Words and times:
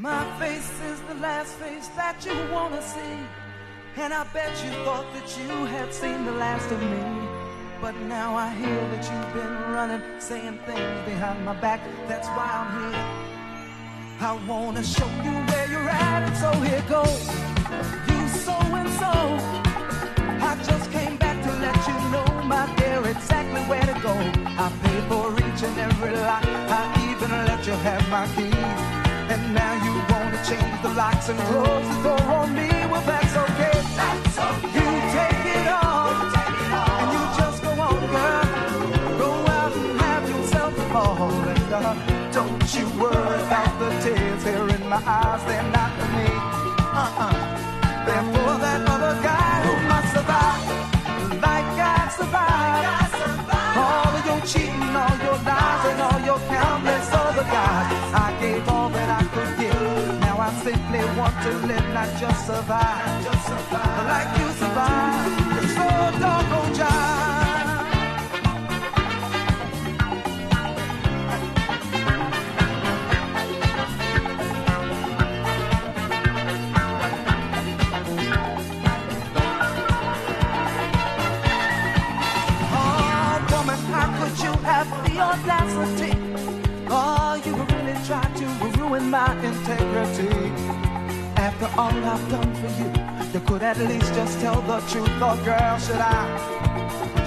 My 0.00 0.22
face 0.38 0.70
is 0.82 1.00
the 1.08 1.14
last 1.16 1.54
face 1.54 1.88
that 1.96 2.24
you 2.24 2.32
wanna 2.52 2.80
see. 2.80 3.18
And 3.96 4.14
I 4.14 4.22
bet 4.32 4.52
you 4.62 4.70
thought 4.84 5.12
that 5.12 5.28
you 5.36 5.66
had 5.66 5.92
seen 5.92 6.24
the 6.24 6.30
last 6.30 6.70
of 6.70 6.80
me. 6.80 7.28
But 7.80 7.96
now 8.02 8.36
I 8.36 8.48
hear 8.50 8.80
that 8.92 9.02
you've 9.10 9.34
been 9.34 9.54
running, 9.74 10.00
saying 10.20 10.60
things 10.66 11.04
behind 11.04 11.44
my 11.44 11.54
back. 11.54 11.80
That's 12.06 12.28
why 12.28 12.46
I'm 12.60 12.70
here. 12.78 13.06
I 14.20 14.38
wanna 14.46 14.84
show 14.84 15.10
you 15.26 15.34
where 15.50 15.68
you're 15.68 15.90
at, 15.90 16.22
and 16.28 16.36
so 16.36 16.52
here 16.62 16.84
goes. 16.88 17.24
You 18.08 18.20
so 18.46 18.54
and 18.78 18.90
so. 19.02 19.14
I 20.48 20.54
just 20.62 20.92
came 20.92 21.16
back 21.16 21.42
to 21.42 21.52
let 21.64 21.78
you 21.88 21.98
know, 22.12 22.44
my 22.44 22.72
dear, 22.76 23.04
exactly 23.04 23.62
where 23.62 23.82
to 23.82 23.98
go. 24.00 24.14
I 24.64 24.70
paid 24.80 25.02
for 25.10 25.32
each 25.34 25.62
and 25.68 25.76
every 25.76 26.14
lock. 26.14 26.44
I 26.46 26.82
even 27.10 27.30
let 27.50 27.66
you 27.66 27.72
have 27.72 28.08
my 28.10 28.28
keys. 28.36 28.87
And 29.38 29.54
now 29.54 29.74
you 29.86 29.92
wanna 30.10 30.40
change 30.50 30.76
the 30.82 30.90
locks 31.00 31.28
and 31.28 31.38
close 31.50 31.86
the 31.92 31.98
door 32.02 32.22
on 32.38 32.48
me. 32.54 32.68
Well, 32.90 33.04
that's 33.10 33.34
okay. 33.44 33.76
That's 34.00 34.38
okay. 34.48 34.74
You 34.76 34.88
take 35.16 35.44
it 35.56 35.66
on. 35.68 36.12
And 36.98 37.08
you 37.14 37.22
just 37.40 37.58
go 37.62 37.70
on, 37.88 38.00
girl. 38.14 38.48
Go 39.22 39.30
out 39.58 39.72
and 39.76 40.00
have 40.00 40.24
yourself 40.28 40.72
a 40.78 40.86
ball. 40.92 41.32
And 41.52 41.72
uh, 41.72 41.94
don't 42.32 42.68
you 42.76 42.86
worry 43.02 43.38
about 43.46 43.72
the 43.80 43.90
tears 44.02 44.42
here 44.48 44.68
in 44.76 44.82
my 44.88 45.00
eyes. 45.18 45.42
They're 45.48 45.70
not 45.78 45.90
for 45.98 46.08
me. 46.16 46.28
Uh-uh. 47.02 47.34
They're 48.06 48.28
for 48.34 48.52
that 48.64 48.80
other 48.94 49.14
guy 49.22 49.52
who 49.66 49.72
must 49.92 50.08
survive. 50.16 50.64
Like 51.46 51.70
I 51.78 52.08
survived. 52.18 53.14
All 53.84 54.12
of 54.18 54.22
your 54.26 54.40
cheating, 54.50 54.96
all 55.02 55.17
survive. 62.46 63.24
Just 63.24 63.46
survive. 63.46 64.06
Like 64.12 64.38
you 64.38 64.48
survive. 64.60 65.70
So 65.76 66.20
doggone 66.20 66.74
jive. 66.74 67.17
After 91.60 91.80
all 91.80 91.90
I've 91.90 92.30
done 92.30 92.54
for 92.54 92.70
you, 92.78 92.88
you 93.34 93.40
could 93.40 93.62
at 93.64 93.78
least 93.78 94.14
just 94.14 94.38
tell 94.38 94.62
the 94.62 94.78
truth. 94.92 95.10
Oh, 95.18 95.34
girl, 95.44 95.78
should 95.82 95.98
I? 95.98 96.22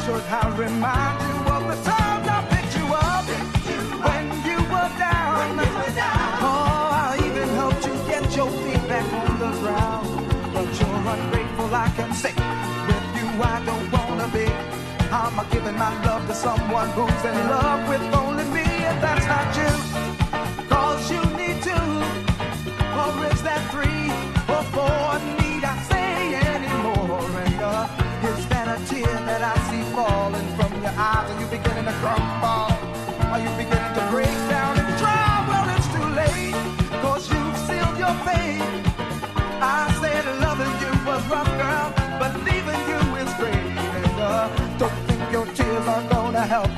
Should 0.06 0.24
I 0.24 0.56
remind 0.56 1.20
you 1.28 1.36
of 1.52 1.64
the 1.68 1.76
times 1.84 2.28
I 2.32 2.40
picked 2.48 2.78
you 2.80 2.88
up 2.96 3.28
when 4.08 4.24
you 4.48 4.56
were 4.72 4.92
down? 4.96 5.60
Oh, 6.48 7.12
I 7.12 7.20
even 7.28 7.50
helped 7.60 7.86
you 7.86 7.92
get 8.08 8.24
your 8.34 8.50
feet 8.64 8.88
back 8.88 9.12
on 9.12 9.38
the 9.38 9.52
ground. 9.60 10.08
But 10.54 10.80
you're 10.80 11.04
ungrateful, 11.12 11.76
I 11.76 11.90
can 11.98 12.14
say. 12.14 12.32
With 12.88 13.08
you, 13.20 13.28
I 13.44 13.62
don't 13.66 13.92
wanna 13.92 14.30
be. 14.32 14.48
I'm 15.12 15.46
giving 15.50 15.76
my 15.76 15.92
love 16.06 16.26
to 16.28 16.34
someone 16.34 16.88
who's 16.92 17.26
in 17.26 17.36
love 17.50 17.90
with 17.90 18.21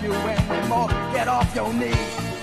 you 0.03 0.13
anymore. 0.13 0.89
Get 1.13 1.27
off 1.27 1.55
your 1.55 1.73
knees, 1.73 2.42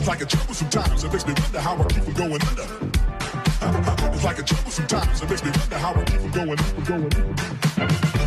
It's 0.00 0.08
like 0.08 0.22
a 0.22 0.24
trouble 0.24 0.54
sometimes. 0.54 1.04
It 1.04 1.12
makes 1.12 1.26
me 1.26 1.34
wonder 1.36 1.60
how 1.60 1.76
I 1.76 1.84
keep 1.92 2.04
from 2.04 2.14
going 2.14 2.40
under. 2.40 2.64
It's 4.16 4.24
like 4.24 4.38
a 4.38 4.42
trouble 4.42 4.70
sometimes. 4.70 5.20
It 5.20 5.28
makes 5.28 5.44
me 5.44 5.50
wonder 5.50 5.76
how 5.76 5.92
I 5.92 6.04
keep 6.04 6.20
from 6.20 6.30
going 6.30 6.58
under. 6.58 6.82
Going. 6.88 7.12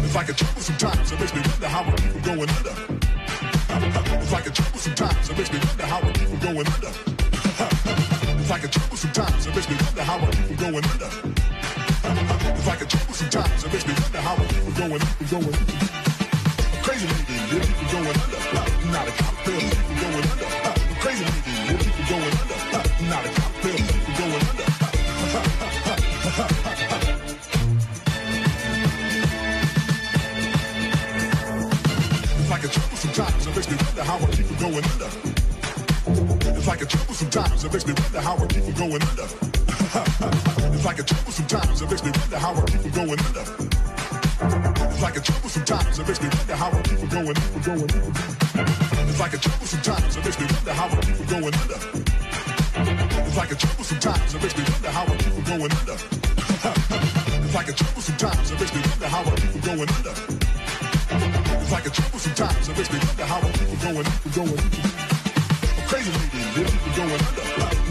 It's 0.06 0.14
like 0.14 0.30
a 0.30 0.34
trouble 0.34 0.62
sometimes. 0.62 1.12
It 1.12 1.20
makes 1.20 1.34
me 1.34 1.42
wonder 1.42 1.68
how 1.68 1.82
I 1.82 1.96
keep 1.98 2.12
from 2.14 2.22
going 2.22 2.50
under. 2.54 2.76
It's 4.22 4.32
like 4.32 4.46
a 4.46 4.52
trouble 4.52 4.78
sometimes. 4.78 5.30
It 5.30 5.36
makes 5.36 5.52
me 5.52 5.58
wonder 5.66 5.86
how 5.90 5.98
I 5.98 6.12
keep 6.14 6.28
from 6.30 6.40
going 6.46 6.68
under. 6.78 6.94
It's 8.38 8.50
like 8.54 8.64
a 8.64 8.68
trouble 8.70 8.98
sometimes. 8.98 9.48
It 9.48 9.56
makes 9.56 9.70
me 9.70 9.76
wonder 9.82 10.04
how 10.06 10.18
I 10.22 10.30
keep 10.30 10.46
from 10.46 10.58
going 10.62 10.86
under. 10.94 11.10
It's 12.54 12.68
like 12.70 12.82
a 12.82 12.86
trouble 12.86 13.16
sometimes. 13.18 13.64
It 13.66 13.74
makes 13.74 13.88
me 13.90 13.94
wonder 13.98 14.22
how 14.22 14.36
I 14.38 14.46
keep 14.46 14.62
from 14.62 14.74
going 14.78 15.02
under. 15.02 15.26
Going. 15.26 15.58
Crazy 16.86 17.08
lady, 17.10 17.34
yeah, 17.34 17.66
keep 17.66 17.74
from 17.82 17.90
going 17.98 18.14
under. 18.14 18.38
Not 18.94 19.10
a 19.10 19.12
cop, 19.18 19.34
feel 19.42 19.58
keep 19.58 19.74
from 19.74 19.98
going 20.06 20.22
under. 20.22 20.54
Crazy 21.02 21.26
lady, 21.26 21.53
going 22.10 22.24
under. 22.24 22.60
Not 23.08 23.26
a 23.26 23.30
cop, 23.30 23.52
feel 23.64 23.78
going 24.20 24.44
under. 24.50 24.68
It's 32.40 32.50
like 32.50 32.64
a 32.64 32.68
trouble 32.68 32.98
sometimes. 32.98 33.48
It 33.48 33.56
makes 33.56 33.70
me 33.70 33.78
wonder 33.86 34.04
how 34.04 34.18
I 34.18 34.26
keep 34.32 34.46
from 34.46 34.58
going 34.58 34.84
under. 34.84 35.10
It's 36.64 36.68
like 36.68 36.82
a 36.82 36.86
trouble 36.86 37.14
sometimes. 37.14 37.64
It 37.64 37.74
makes 37.74 37.86
me 37.86 37.94
wonder 37.94 38.22
how 38.22 38.38
I 38.38 38.48
keep 38.48 38.64
from 38.64 38.74
going 38.74 39.02
under. 39.02 39.28
It's 40.74 40.86
like 40.86 41.00
a 41.00 41.04
trouble 41.04 41.32
sometimes. 41.32 41.82
It 41.82 41.90
makes 41.90 42.04
me 42.04 42.12
wonder 42.12 42.38
how 42.38 42.54
I 42.54 42.62
keep 42.66 42.82
from 42.82 42.92
going 42.92 43.20
under. 43.20 43.73
It's 44.44 45.02
like 45.02 45.16
a 45.16 45.22
trouble 45.22 45.50
sometimes. 45.50 46.00
It 46.00 46.08
makes 46.08 46.22
me 46.22 46.28
wonder 46.28 46.56
how 46.56 46.70
I 46.72 46.82
keep 46.82 47.00
from 47.00 47.10
going 47.10 47.38
under. 47.38 47.60
Going 47.64 47.92
under. 47.96 48.12
It's 49.08 49.20
like 49.20 49.34
a 49.34 49.38
trouble 49.38 49.66
sometimes. 49.66 50.18
It 50.18 50.26
makes 50.26 50.40
me 50.40 50.46
wonder 50.52 50.74
how 50.74 50.88
I 50.88 50.96
keep 51.02 51.16
from 51.16 51.28
going 51.28 51.54
under. 51.54 51.80
It's 53.24 53.38
like 53.38 53.52
a 53.52 53.56
trouble 53.56 53.84
sometimes. 53.84 54.34
It 54.34 54.42
makes 54.42 54.58
me 54.58 54.64
wonder 54.68 54.90
how 54.92 55.04
I 55.04 55.16
keep 55.16 55.34
from 55.34 55.44
going 55.44 55.72
under. 55.72 55.98
It's 57.44 57.56
like 57.56 57.70
a 57.70 57.74
trouble 57.74 58.02
sometimes. 58.02 58.52
It 58.52 58.60
makes 58.60 58.74
me 58.74 58.82
wonder 58.84 59.08
how 59.08 59.22
I 59.24 59.36
keep 59.36 59.52
from 59.52 59.62
going 59.62 59.90
under. 59.96 60.14
It's 61.64 61.72
like 61.72 61.86
a 61.86 61.90
trouble 61.90 62.20
sometimes. 62.20 62.68
It 62.68 62.78
makes 62.78 62.92
me 62.92 63.00
wonder 63.00 63.26
how 63.26 63.40
I 63.40 63.52
keep 63.52 63.68
from 63.70 63.80
going 63.80 64.06
under. 64.06 64.30
Going 64.36 64.60
under. 64.60 64.82
Crazy 65.88 66.12
lady, 66.12 66.68
keep 66.68 66.80
from 66.84 66.94
going 67.00 67.22
under. 67.32 67.46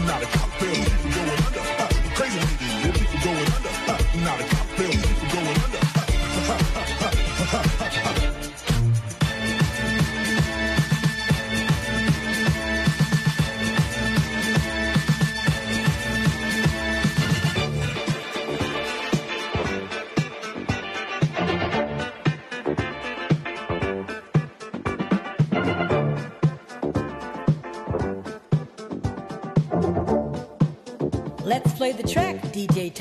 Not 0.05 0.21
a 0.21 0.25
cop, 0.27 0.49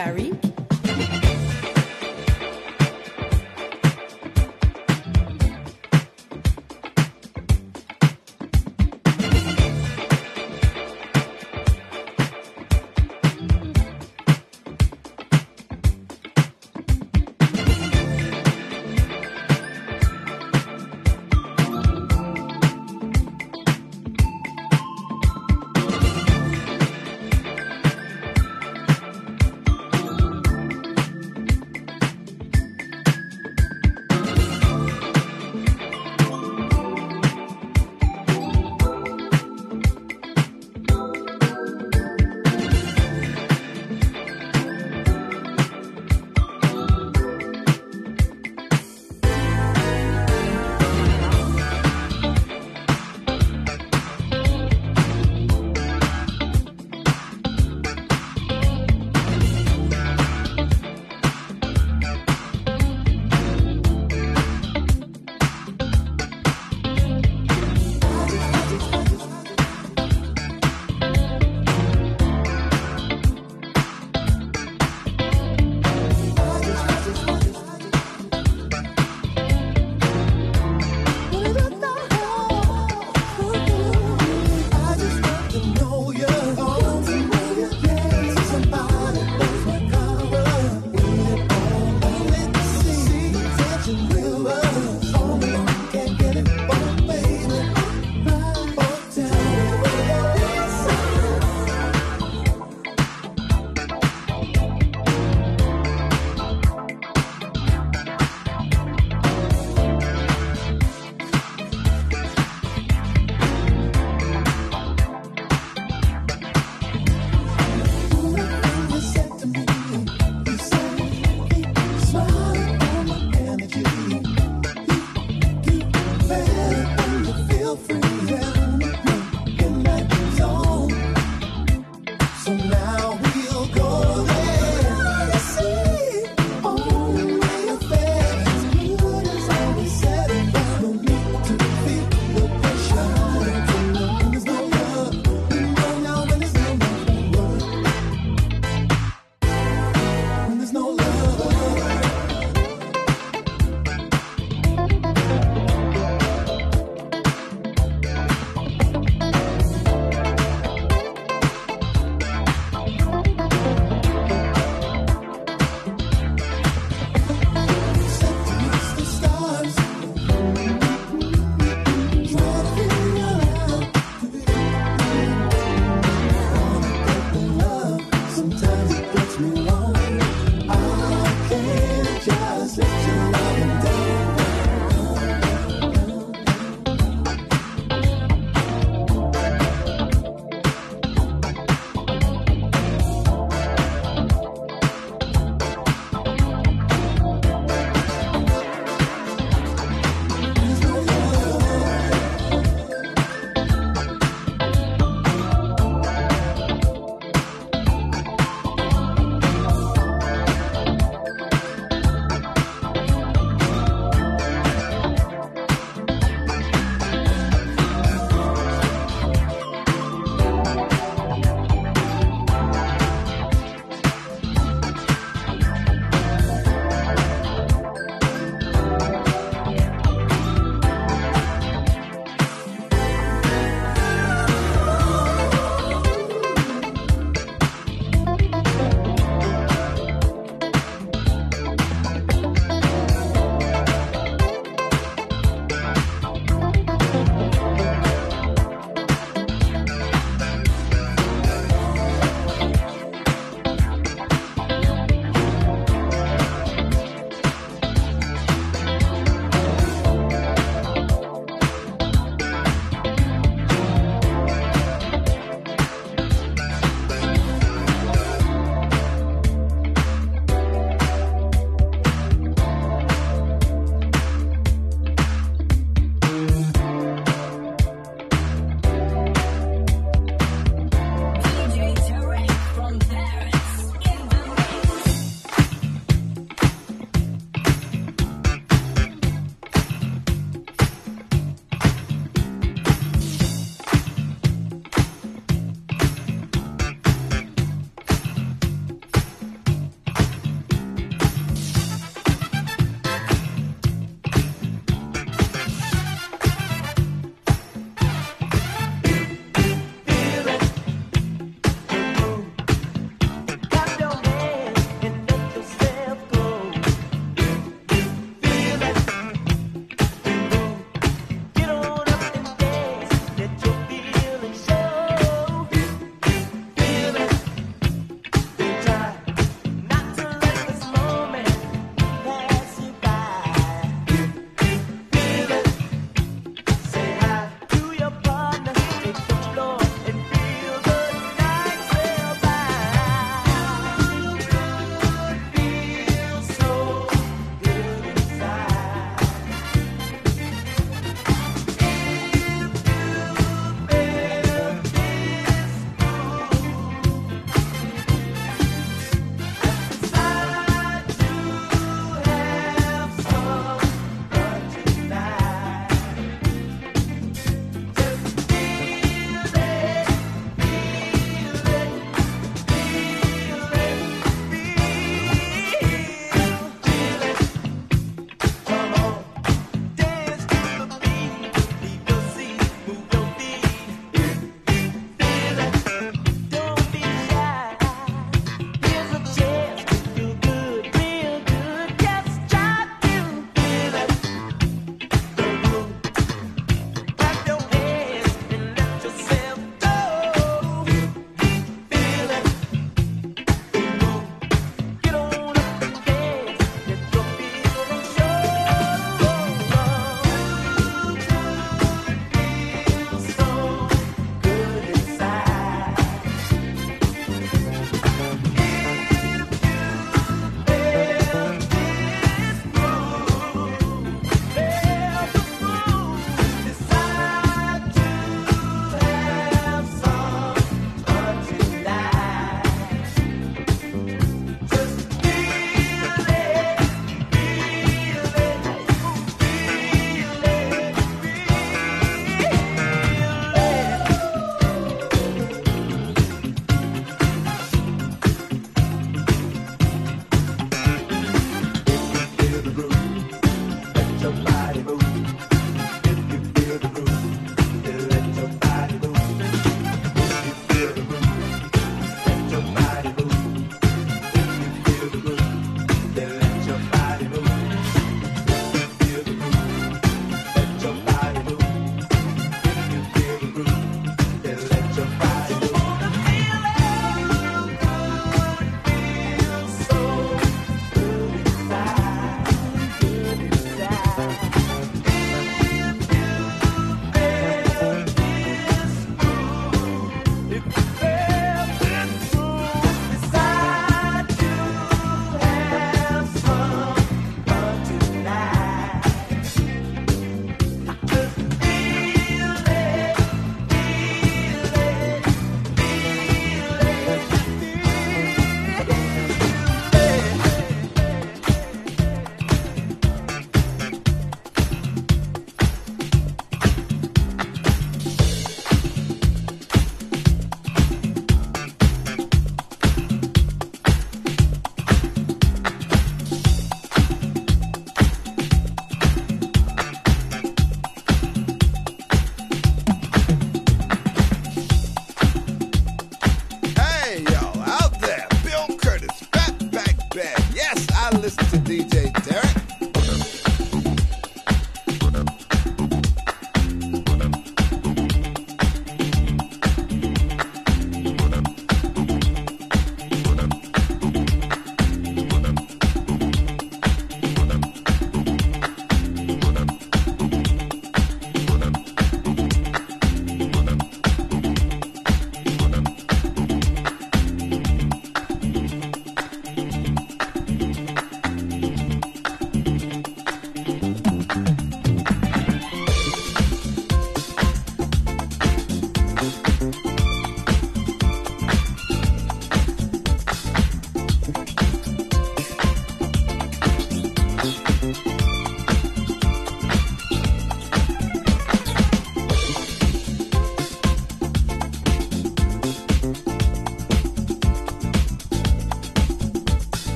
Tarek. 0.00 0.49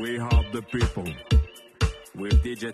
We 0.00 0.16
help 0.16 0.52
the 0.52 0.62
people 0.62 1.08
with 2.14 2.40
DJ 2.44 2.72